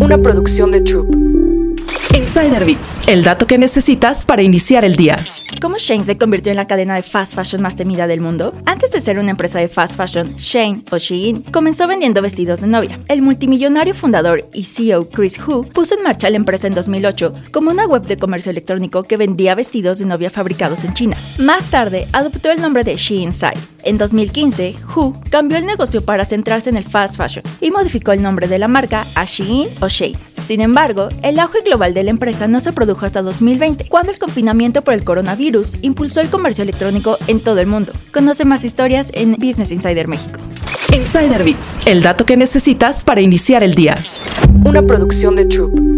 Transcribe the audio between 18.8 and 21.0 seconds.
que vendía vestidos de novia fabricados en